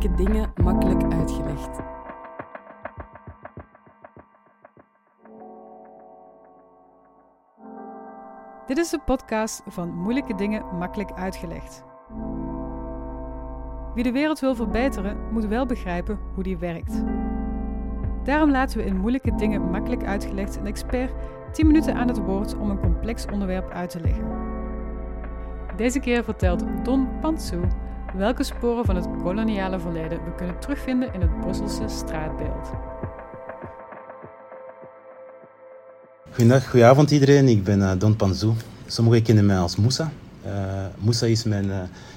[0.00, 1.78] Moeilijke dingen makkelijk uitgelegd.
[8.66, 11.84] Dit is de podcast van Moeilijke Dingen Makkelijk Uitgelegd.
[13.94, 17.02] Wie de wereld wil verbeteren, moet wel begrijpen hoe die werkt.
[18.24, 21.12] Daarom laten we in Moeilijke Dingen Makkelijk Uitgelegd een expert
[21.52, 24.24] 10 minuten aan het woord om een complex onderwerp uit te leggen.
[25.76, 27.64] Deze keer vertelt Don Pantsou
[28.14, 32.70] welke sporen van het koloniale verleden we kunnen terugvinden in het Brusselse straatbeeld.
[36.30, 37.48] Goedendag, goedenavond iedereen.
[37.48, 38.52] Ik ben uh, Don Panzou.
[38.86, 40.12] Sommigen kennen mij als Moussa.
[40.46, 40.52] Uh,
[40.98, 41.76] Moussa is mijn uh,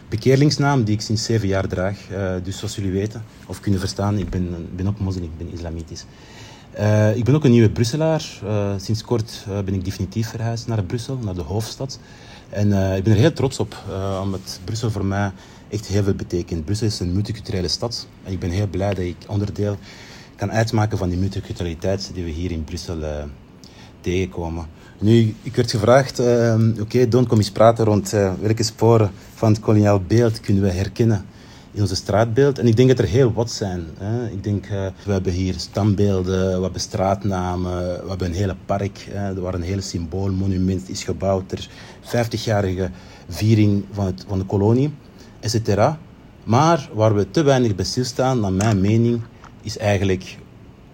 [0.09, 1.97] bekeerlingsnaam die ik sinds zeven jaar draag.
[2.43, 6.05] dus zoals jullie weten of kunnen verstaan, ik ben, ben ook moslim, ik ben islamitisch.
[7.15, 8.39] ik ben ook een nieuwe Brusselaar.
[8.77, 11.99] sinds kort ben ik definitief verhuisd naar Brussel, naar de hoofdstad.
[12.53, 13.77] En ik ben er heel trots op,
[14.21, 15.31] omdat Brussel voor mij
[15.69, 16.65] echt heel veel betekent.
[16.65, 19.77] Brussel is een multiculturele stad en ik ben heel blij dat ik onderdeel
[20.35, 22.97] kan uitmaken van die multiculturaliteit die we hier in Brussel
[24.01, 24.65] tegenkomen.
[24.99, 29.51] Nu, ik werd gevraagd, uh, oké Don, kom eens praten rond uh, welke sporen van
[29.51, 31.25] het koloniaal beeld kunnen we herkennen
[31.73, 32.59] in onze straatbeeld.
[32.59, 33.85] En ik denk dat er heel wat zijn.
[33.97, 34.29] Hè.
[34.29, 39.07] Ik denk, uh, we hebben hier standbeelden, we hebben straatnamen, we hebben een hele park,
[39.09, 41.69] hè, waar een hele symboolmonument is gebouwd ter
[42.01, 42.89] 50-jarige
[43.27, 44.93] viering van, het, van de kolonie,
[45.39, 45.91] etc.
[46.43, 49.21] Maar waar we te weinig bij stilstaan, naar mijn mening,
[49.61, 50.37] is eigenlijk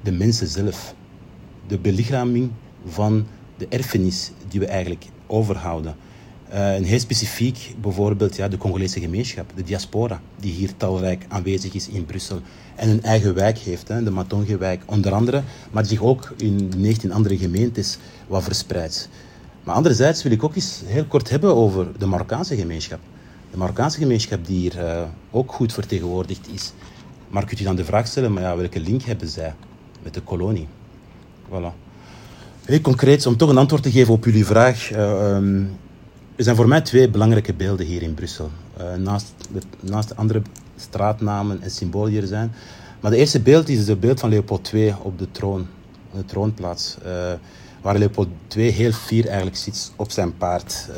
[0.02, 0.96] de mensen zelf.
[1.68, 2.52] De belichaming
[2.86, 5.96] van de erfenis die we eigenlijk overhouden.
[6.54, 11.74] Uh, en heel specifiek bijvoorbeeld ja, de Congolese gemeenschap, de diaspora, die hier talrijk aanwezig
[11.74, 12.42] is in Brussel
[12.76, 17.12] en een eigen wijk heeft, hè, de Matonge-wijk onder andere, maar zich ook in 19
[17.12, 17.98] andere gemeentes
[18.28, 19.10] wat verspreidt.
[19.64, 23.00] Maar anderzijds wil ik ook eens heel kort hebben over de Marokkaanse gemeenschap.
[23.52, 26.74] De Marokkaanse gemeenschap die hier uh, ook goed vertegenwoordigd is.
[27.28, 29.54] Maar kunt u dan de vraag stellen, maar ja, welke link hebben zij
[30.04, 30.68] met de kolonie?
[31.50, 31.74] Voilà.
[32.66, 34.92] Heel concreet, om toch een antwoord te geven op jullie vraag.
[34.92, 35.78] Uh, um,
[36.40, 38.50] er zijn voor mij twee belangrijke beelden hier in Brussel.
[38.80, 40.42] Uh, naast, de, naast de andere
[40.76, 42.52] straatnamen en symbolen die er zijn.
[43.00, 45.68] Maar het eerste beeld is het beeld van Leopold II op de troon,
[46.16, 46.98] de troonplaats.
[47.06, 47.32] Uh,
[47.82, 50.90] waar Leopold II heel fier eigenlijk zit op zijn paard.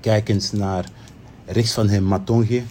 [0.00, 0.84] kijkend naar
[1.46, 2.62] rechts van hem Matonge.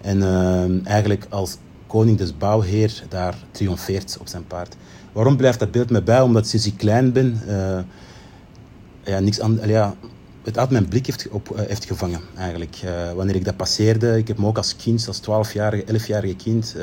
[0.00, 1.56] En eigenlijk als
[1.86, 4.76] koning des bouwheer daar triomfeert op zijn paard.
[5.12, 6.20] Waarom blijft dat beeld me bij?
[6.20, 7.78] Omdat sinds ik klein ben, uh,
[9.04, 9.94] ja, niks anders, ja,
[10.44, 12.20] het altijd mijn blik heeft, op, uh, heeft gevangen.
[12.36, 12.80] Eigenlijk.
[12.84, 16.76] Uh, wanneer ik dat passeerde, ik heb me ook als kind, als 12-jarige, 11-jarige kind,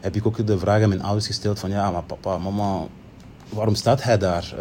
[0.00, 2.86] heb ik ook de vraag aan mijn ouders gesteld van ja, maar papa, mama,
[3.48, 4.54] waarom staat hij daar?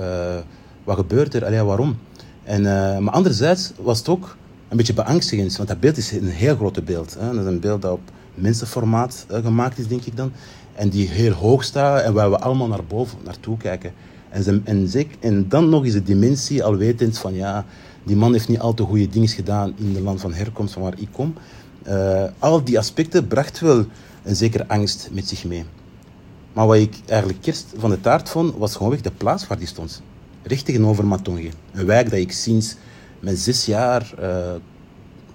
[0.83, 1.45] wat gebeurt er?
[1.45, 1.97] Allee, waarom?
[2.43, 2.61] En,
[3.03, 4.37] maar anderzijds was het ook
[4.69, 7.15] een beetje beangstigend, want dat beeld is een heel groot beeld.
[7.19, 7.25] Hè?
[7.25, 10.31] Dat is een beeld dat op mensenformaat gemaakt is, denk ik dan.
[10.75, 13.93] En die heel hoog staat en waar we allemaal naar boven naartoe kijken.
[14.29, 17.65] En, ze, en, zeker, en dan nog is de dimensie al wetend van ja,
[18.03, 20.81] die man heeft niet al te goede dingen gedaan in het land van herkomst van
[20.81, 21.33] waar ik kom.
[21.87, 23.85] Uh, al die aspecten bracht wel
[24.23, 25.65] een zekere angst met zich mee.
[26.53, 29.67] Maar wat ik eigenlijk kerst van de taart vond, was gewoonweg de plaats waar die
[29.67, 30.01] stond.
[30.43, 31.49] Recht tegenover Matonge.
[31.71, 32.75] Een wijk dat ik sinds
[33.19, 34.51] mijn zes jaar uh,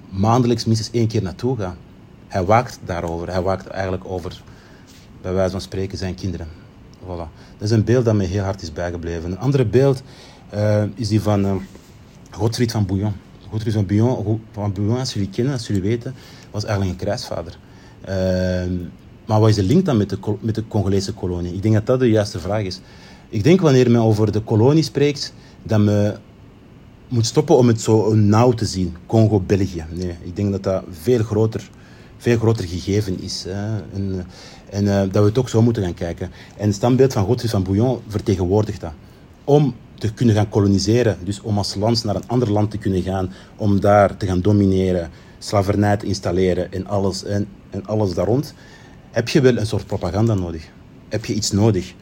[0.09, 1.77] maandelijks minstens één keer naartoe ga.
[2.29, 3.31] Hij waakt daarover.
[3.31, 4.43] Hij waakt eigenlijk over
[5.23, 6.49] bij wijze van spreken, zijn kinderen.
[7.05, 7.29] Voilà.
[7.59, 9.31] Dat is een beeld dat me heel hard is bijgebleven.
[9.31, 10.03] Een andere beeld
[10.55, 11.63] uh, is die van
[12.39, 13.13] Godfried van Bouillon.
[13.51, 16.15] Godfried van Bouillon, van Bouillon, als jullie kennen, als jullie weten,
[16.51, 17.59] was eigenlijk een kruisvader.
[18.09, 18.15] Uh,
[19.27, 21.55] maar wat is de link dan met de, met de Congolese kolonie?
[21.55, 22.81] Ik denk dat dat de juiste vraag is.
[23.29, 25.33] Ik denk wanneer men over de kolonie spreekt,
[25.63, 26.21] dat men
[27.09, 28.97] moet stoppen om het zo nauw te zien.
[29.07, 29.85] Congo-België.
[29.91, 31.71] Nee, ik denk dat dat veel groter,
[32.17, 33.45] veel groter gegeven is.
[33.49, 33.77] Hè.
[33.95, 34.27] En,
[34.71, 36.31] en uh, dat we het ook zo moeten gaan kijken.
[36.57, 38.93] En het standbeeld van Godfried van Bouillon vertegenwoordigt dat.
[39.45, 43.03] Om te kunnen gaan koloniseren, dus om als land naar een ander land te kunnen
[43.03, 48.27] gaan, om daar te gaan domineren, slavernij te installeren en alles, en, en alles daar
[48.27, 48.55] rond,
[49.11, 50.69] heb je wel een soort propaganda nodig.
[51.09, 51.95] Heb je iets nodig.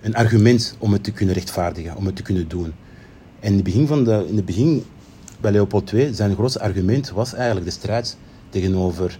[0.00, 2.72] Een argument om het te kunnen rechtvaardigen, om het te kunnen doen.
[3.40, 4.84] En in het begin, van de, in het begin
[5.40, 8.16] bij Leopold II, zijn grootste argument was eigenlijk de strijd
[8.50, 9.18] tegenover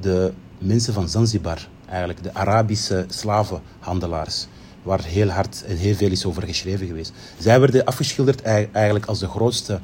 [0.00, 4.46] de mensen van Zanzibar eigenlijk de Arabische slavenhandelaars,
[4.82, 7.12] waar heel hard en heel veel is over geschreven geweest.
[7.38, 8.42] Zij werden afgeschilderd
[8.72, 9.80] eigenlijk als de grootste,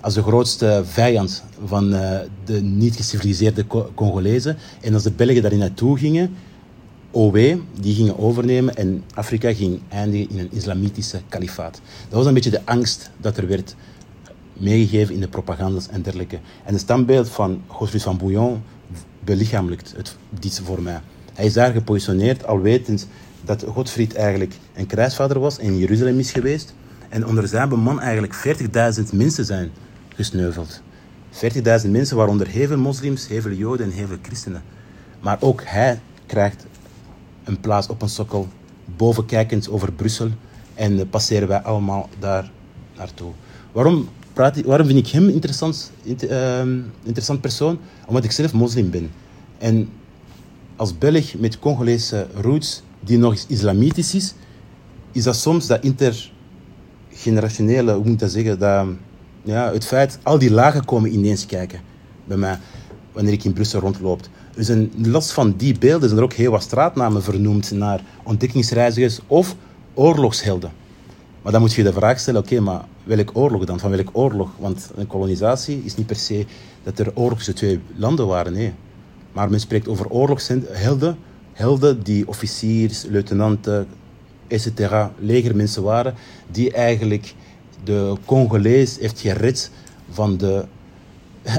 [0.00, 4.56] als de grootste vijand van uh, de niet geciviliseerde Congolezen.
[4.80, 6.36] En als de Belgen daarin naartoe gingen,
[7.10, 7.36] OW,
[7.80, 11.80] die gingen overnemen en Afrika ging eindigen in een islamitische kalifaat.
[12.08, 13.74] Dat was een beetje de angst dat er werd
[14.52, 16.38] meegegeven in de propagandas en dergelijke.
[16.64, 18.62] En het standbeeld van Godfried van Bouillon
[19.24, 21.00] belichamelijkt het, dit voor mij.
[21.34, 23.06] Hij is daar gepositioneerd, al wetend
[23.46, 26.74] dat Godfried eigenlijk een kruisvader was en in Jeruzalem is geweest.
[27.08, 28.58] En onder zijn beman eigenlijk
[28.98, 29.70] 40.000 mensen zijn
[30.14, 30.80] gesneuveld.
[31.84, 34.62] 40.000 mensen, waaronder heel veel moslims, heel veel joden en heel veel christenen.
[35.20, 36.66] Maar ook hij krijgt
[37.44, 38.48] een plaats op een sokkel,
[38.96, 40.28] boven kijkend over Brussel.
[40.74, 42.50] En passeren wij allemaal daar
[42.96, 43.32] naartoe.
[43.72, 45.92] Waarom, praat, waarom vind ik hem interessant,
[46.28, 47.78] ehm, interessant persoon?
[48.06, 49.10] Omdat ik zelf moslim ben.
[49.58, 49.88] En
[50.76, 54.34] als Belg met Congolese roots, die nog eens islamitisch is,
[55.12, 58.86] is dat soms dat intergenerationele, hoe moet ik dat zeggen, dat,
[59.42, 61.80] ja, het feit, al die lagen komen ineens kijken
[62.24, 62.58] bij mij,
[63.12, 64.20] wanneer ik in Brussel rondloop.
[64.54, 69.20] Dus een, los van die beelden zijn er ook heel wat straatnamen vernoemd naar ontdekkingsreizigers
[69.26, 69.56] of
[69.94, 70.70] oorlogshelden.
[71.42, 73.78] Maar dan moet je de vraag stellen, oké, maar welk oorlog dan?
[73.78, 74.50] Van welk oorlog?
[74.58, 76.46] Want een kolonisatie is niet per se
[76.82, 78.72] dat er oorlog tussen twee landen waren, nee.
[79.32, 81.16] Maar men spreekt over oorlogshelden,
[81.56, 83.86] helden die officiers, luitenanten,
[84.48, 84.70] etc.,
[85.18, 86.14] legermensen waren,
[86.50, 87.34] die eigenlijk
[87.84, 89.70] de Congolees heeft gered
[90.10, 90.64] van de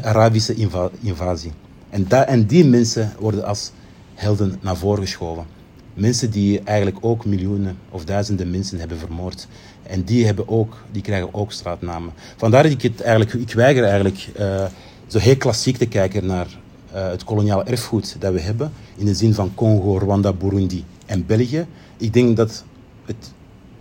[0.01, 0.55] Arabische
[1.01, 1.51] invasie.
[1.89, 3.71] En, en die mensen worden als
[4.13, 5.45] helden naar voren geschoven.
[5.93, 9.47] Mensen die eigenlijk ook miljoenen of duizenden mensen hebben vermoord.
[9.83, 12.13] En die, hebben ook, die krijgen ook straatnamen.
[12.35, 14.65] Vandaar dat ik het eigenlijk, ik weiger eigenlijk uh,
[15.07, 16.47] zo heel klassiek te kijken naar
[16.91, 18.71] het koloniaal erfgoed dat we hebben.
[18.95, 21.65] In de zin van Congo, Rwanda, Burundi en België.
[21.97, 22.63] Ik denk dat
[23.05, 23.31] het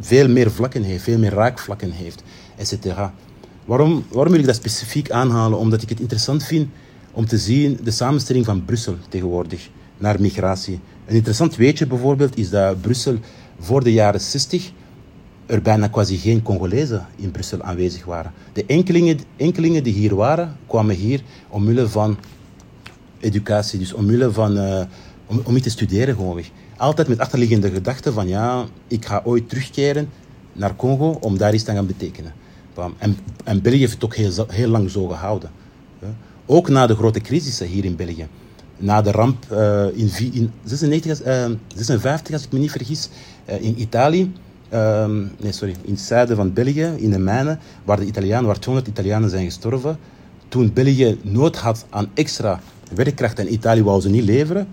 [0.00, 2.22] veel meer vlakken heeft, veel meer raakvlakken heeft,
[2.56, 2.74] etc.
[3.64, 5.58] Waarom, waarom wil ik dat specifiek aanhalen?
[5.58, 6.68] Omdat ik het interessant vind
[7.12, 9.68] om te zien de samenstelling van Brussel tegenwoordig
[9.98, 10.80] naar migratie.
[11.06, 13.16] Een interessant weetje bijvoorbeeld is dat Brussel
[13.58, 14.72] voor de jaren 60
[15.46, 18.32] er bijna quasi geen Congolezen in Brussel aanwezig waren.
[18.52, 22.16] De enkelingen, enkelingen die hier waren, kwamen hier omwille van
[23.26, 24.80] educatie, dus omwille van uh,
[25.26, 26.50] om, om te studeren gewoonweg.
[26.76, 30.08] Altijd met achterliggende gedachten van ja, ik ga ooit terugkeren
[30.52, 32.32] naar Congo om daar iets te gaan betekenen.
[32.98, 35.50] En, en België heeft het ook heel, heel lang zo gehouden.
[36.46, 38.26] Ook na de grote crisissen hier in België.
[38.76, 41.44] Na de ramp uh, in, in 96, uh,
[41.74, 43.08] 56, als ik me niet vergis,
[43.44, 44.32] in Italië.
[44.68, 48.58] Ehm, nee, sorry, in het zuiden van België, in de mijnen, waar, de Italianen, waar
[48.58, 49.98] 200 Italianen zijn gestorven.
[50.48, 52.60] Toen België nood had aan extra
[52.94, 54.68] werkkracht en Italië wou ze niet leveren.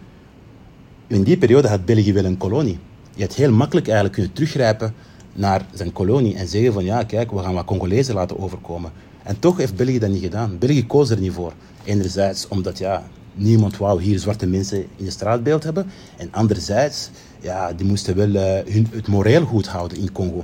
[1.08, 2.80] In die periode had België wel een kolonie.
[3.16, 4.94] Je had heel makkelijk eigenlijk kunnen teruggrijpen
[5.34, 8.92] naar zijn kolonie en zeggen van ja, kijk, we gaan wat Congolezen laten overkomen.
[9.24, 10.58] En toch heeft België dat niet gedaan.
[10.58, 11.54] België koos er niet voor.
[11.84, 15.86] Enerzijds omdat ja, niemand wou hier zwarte mensen in het straatbeeld hebben.
[16.18, 17.10] En anderzijds,
[17.42, 20.44] ja, die moesten wel uh, hun, het moreel goed houden in Congo.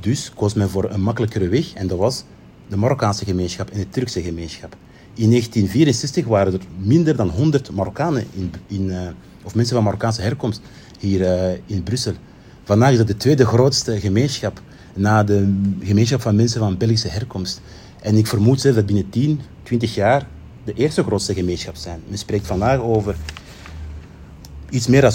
[0.00, 2.24] Dus koos men voor een makkelijkere weg en dat was
[2.68, 4.76] de Marokkaanse gemeenschap en de Turkse gemeenschap.
[5.14, 9.00] In 1964 waren er minder dan 100 Marokkanen in, in, uh,
[9.42, 10.60] of mensen van Marokkaanse herkomst
[10.98, 12.12] hier uh, in Brussel.
[12.64, 14.60] Vandaag is dat de tweede grootste gemeenschap
[14.94, 17.60] na de gemeenschap van mensen van Belgische herkomst.
[18.00, 20.26] En ik vermoed zelf dat binnen 10, 20 jaar
[20.64, 22.00] de eerste grootste gemeenschap zijn.
[22.08, 23.16] Men spreekt vandaag over
[24.70, 25.12] iets meer dan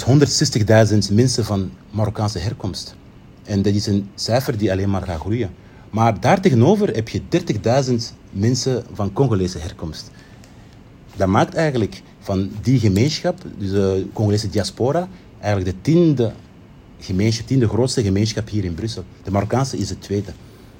[1.08, 2.94] 160.000 mensen van Marokkaanse herkomst.
[3.44, 5.50] En dat is een cijfer die alleen maar gaat groeien.
[5.90, 7.20] Maar daartegenover heb je
[7.88, 7.94] 30.000
[8.30, 10.10] mensen van Congolese herkomst.
[11.16, 15.08] Dat maakt eigenlijk van die gemeenschap, dus de Congolese diaspora,
[15.40, 16.32] eigenlijk de tiende
[17.00, 19.04] gemeenschap, tiende grootste gemeenschap hier in Brussel.
[19.22, 20.32] De Marokkaanse is de tweede.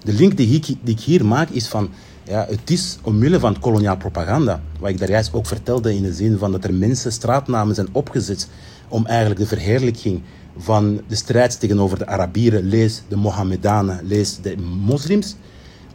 [0.05, 1.91] De link die ik, die ik hier maak is van,
[2.25, 6.12] ja, het is omwille van koloniaal propaganda, wat ik daar juist ook vertelde in de
[6.12, 8.49] zin van dat er mensen straatnamen zijn opgezet
[8.88, 10.23] om eigenlijk de verheerlijking
[10.59, 15.37] van de strijd tegenover de Arabieren, lees de Mohammedanen, lees de moslims,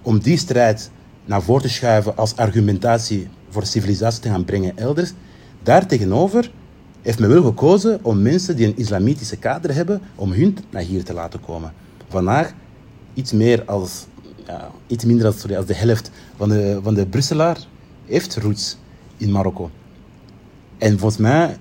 [0.02, 0.92] om die strijd
[1.26, 5.14] naar voren te schuiven als argumentatie voor civilisatie te gaan brengen elders.
[5.64, 6.52] Daartegenover
[7.02, 11.04] heeft men wel gekozen om mensen die een islamitische kader hebben, om hun naar hier
[11.04, 11.74] te laten komen.
[12.08, 12.54] Vandaag
[13.14, 14.06] iets meer als,
[14.88, 17.58] iets minder als, sorry, als de helft van de, van de Brusselaar
[18.06, 18.78] heeft roots
[19.18, 19.70] in Marokko.
[20.78, 21.58] En volgens mij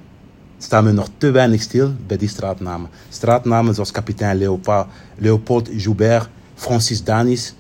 [0.62, 2.90] staan we nog te weinig stil bij die straatnamen.
[3.09, 4.61] Straatnamen zoals kapitein
[5.19, 7.54] Leopold, Joubert, Francis Danis.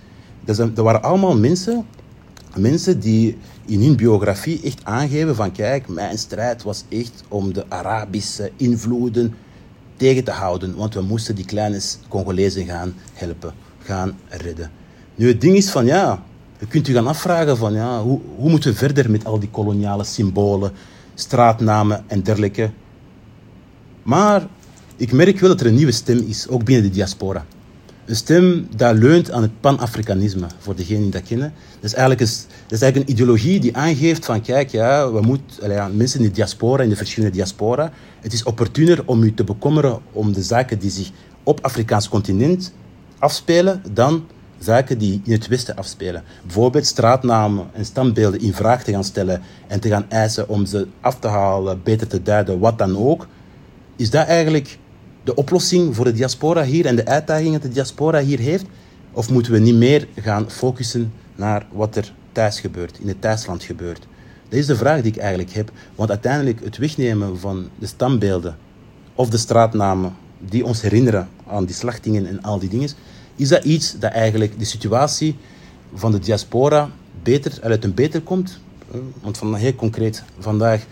[0.44, 1.86] Dat, dat waren allemaal mensen,
[2.56, 7.64] mensen die in hun biografie echt aangeven van kijk, mijn strijd was echt om de
[7.68, 9.34] Arabische invloeden
[9.96, 10.76] tegen te houden.
[10.76, 14.70] Want we moesten die kleine Congolezen gaan helpen, gaan redden.
[15.14, 16.22] Nu, het ding is van ja,
[16.58, 19.50] je kunt je gaan afvragen van ja, hoe, hoe moeten we verder met al die
[19.50, 20.72] koloniale symbolen,
[21.14, 22.70] straatnamen en dergelijke.
[24.02, 24.46] Maar
[24.96, 27.44] ik merk wel dat er een nieuwe stem is, ook binnen de diaspora.
[28.04, 31.52] een stem dat leunt aan het pan-Afrikanisme, voor degenen die dat kennen.
[31.74, 35.70] Dat is, eigenlijk een, dat eigenlijk een ideologie die aangeeft van, kijk, ja, we moeten,
[35.70, 39.44] ja, mensen in de diaspora, in de verschillende diaspora, het is opportuner om u te
[39.44, 41.10] bekommeren om de zaken die zich
[41.42, 42.72] op Afrikaans continent
[43.18, 44.26] afspelen, dan
[44.58, 46.22] zaken die in het Westen afspelen.
[46.42, 50.86] Bijvoorbeeld straatnamen en standbeelden in vraag te gaan stellen en te gaan eisen om ze
[51.00, 53.26] af te halen, beter te duiden, wat dan ook.
[53.96, 54.78] Is dat eigenlijk
[55.24, 58.64] de oplossing voor de diaspora hier en de uitdagingen die de diaspora hier heeft?
[59.12, 63.62] Of moeten we niet meer gaan focussen naar wat er thuis gebeurt, in het thuisland
[63.62, 64.06] gebeurt?
[64.48, 65.70] Dat is de vraag die ik eigenlijk heb.
[65.94, 68.56] Want uiteindelijk het wegnemen van de standbeelden
[69.14, 72.90] of de straatnamen die ons herinneren aan die slachtingen en al die dingen,
[73.36, 75.36] is dat iets dat eigenlijk de situatie
[75.94, 76.90] van de diaspora
[77.22, 78.60] beter, uit een beter komt?
[79.20, 80.86] Want van, heel concreet, vandaag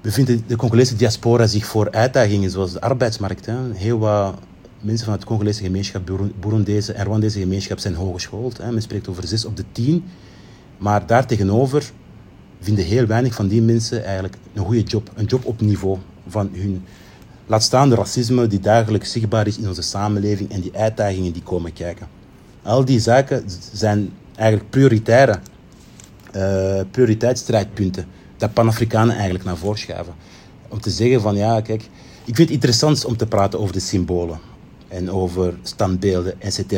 [0.00, 3.46] bevindt de Congolese diaspora zich voor uitdagingen zoals de arbeidsmarkt.
[3.46, 3.72] Hè.
[3.72, 4.34] Heel wat
[4.80, 8.58] mensen van het Congolese gemeenschap, Burundese en Rwandese gemeenschap zijn hooggeschoold.
[8.58, 8.72] Hè.
[8.72, 10.04] Men spreekt over 6 op de 10.
[10.78, 11.90] Maar daartegenover
[12.60, 15.10] vinden heel weinig van die mensen eigenlijk een goede job.
[15.14, 16.84] Een job op niveau van hun.
[17.46, 21.42] Laat staan de racisme die dagelijks zichtbaar is in onze samenleving en die uitdagingen die
[21.42, 22.08] komen kijken.
[22.62, 25.38] Al die zaken zijn eigenlijk prioritaire
[26.36, 28.06] uh, prioriteitsstrijdpunten
[28.40, 30.14] dat Pan-Afrikanen eigenlijk naar voren schuiven.
[30.68, 31.82] Om te zeggen van ja, kijk,
[32.24, 34.38] ik vind het interessant om te praten over de symbolen
[34.88, 36.72] en over standbeelden, etc.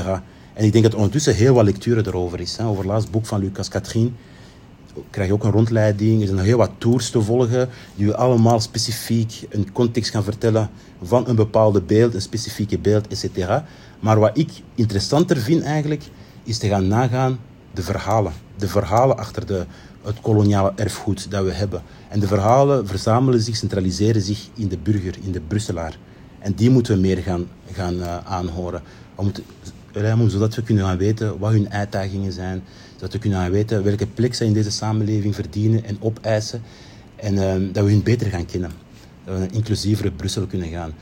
[0.55, 2.57] En ik denk dat er ondertussen heel wat lectuur erover is.
[2.57, 2.65] Hè.
[2.65, 4.17] Over het laatste boek van Lucas Katrien
[5.11, 6.21] krijg je ook een rondleiding.
[6.21, 10.71] Er zijn heel wat tours te volgen die je allemaal specifiek een context gaan vertellen
[11.03, 13.63] van een bepaalde beeld, een specifieke beeld, etc.
[14.01, 16.03] Maar wat ik interessanter vind eigenlijk,
[16.45, 17.39] is te gaan nagaan
[17.75, 18.33] de verhalen.
[18.57, 19.67] De verhalen achter de,
[20.03, 21.83] het koloniale erfgoed dat we hebben.
[22.09, 25.97] En de verhalen verzamelen zich, centraliseren zich in de burger, in de Brusselaar.
[26.39, 28.83] En die moeten we meer gaan, gaan uh, aanhoren.
[30.27, 32.63] Zodat we kunnen gaan weten wat hun uitdagingen zijn.
[32.95, 36.63] Zodat we kunnen gaan weten welke plek ze in deze samenleving verdienen en opeisen.
[37.17, 38.71] En uh, dat we hun beter gaan kennen.
[39.25, 40.95] Dat we een inclusievere Brussel kunnen gaan.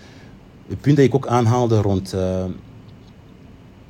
[0.68, 2.14] Het punt dat ik ook aanhaalde rond...
[2.14, 2.44] Uh,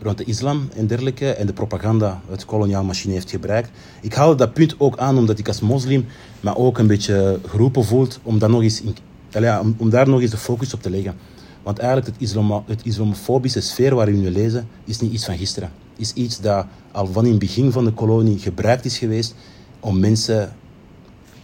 [0.02, 3.70] rond de islam en dergelijke en de propaganda het koloniaal machine heeft gebruikt.
[4.00, 6.06] Ik haal dat punt ook aan omdat ik als moslim
[6.40, 11.16] me ook een beetje geroepen voelt om, daar nog eens de focus op te leggen.
[11.62, 15.70] Want eigenlijk het, islam, het islamofobische sfeer waarin we lezen is niet iets van gisteren.
[15.96, 19.34] is iets dat al van in het begin van de kolonie gebruikt is geweest
[19.80, 20.52] om mensen,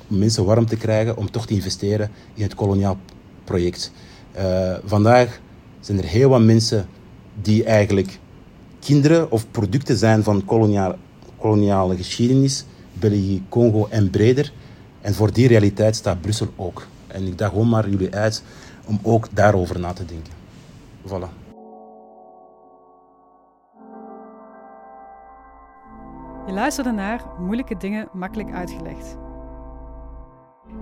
[0.09, 2.99] om mensen warm te krijgen, om toch te investeren in het koloniaal
[3.45, 3.93] project.
[4.39, 5.41] Uh, vandaag
[5.81, 6.89] zijn er heel wat mensen
[7.43, 8.19] die eigenlijk
[8.87, 10.97] kinderen of producten zijn van koloniale,
[11.39, 14.53] koloniale geschiedenis, België, Congo en breder.
[15.01, 16.87] En voor die realiteit staat Brussel ook.
[17.07, 18.43] En ik daag gewoon maar jullie uit
[18.85, 20.33] om ook daarover na te denken.
[21.07, 21.31] Voilà.
[26.47, 29.17] Je luisterde naar Moeilijke Dingen Makkelijk Uitgelegd.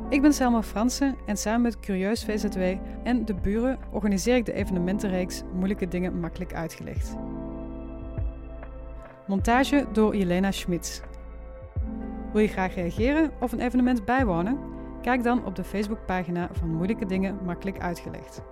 [0.08, 2.60] Ik ben Selma Fransen en samen met Curieus VZW
[3.04, 7.14] en de buren organiseer ik de evenementenreeks Moeilijke Dingen Makkelijk Uitgelegd.
[9.26, 11.00] Montage door Jelena Schmitz.
[12.32, 14.58] Wil je graag reageren of een evenement bijwonen?
[15.02, 18.42] Kijk dan op de Facebookpagina van Moeilijke Dingen Makkelijk Uitgelegd.